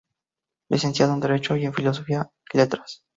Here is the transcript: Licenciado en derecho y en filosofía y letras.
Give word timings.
Licenciado 0.69 1.13
en 1.13 1.19
derecho 1.19 1.55
y 1.55 1.63
en 1.65 1.75
filosofía 1.75 2.27
y 2.51 2.57
letras. 2.57 3.03